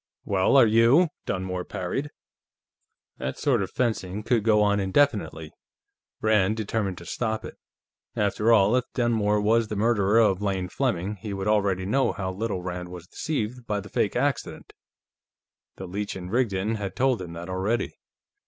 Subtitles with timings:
[0.25, 2.09] "Well, are you?" Dunmore parried.
[3.19, 5.51] That sort of fencing could go on indefinitely.
[6.21, 7.53] Rand determined to stop it.
[8.15, 12.31] After all, if Dunmore was the murderer of Lane Fleming, he would already know how
[12.31, 14.73] little Rand was deceived by the fake accident;
[15.75, 17.93] the Leech & Rigdon had told him that already.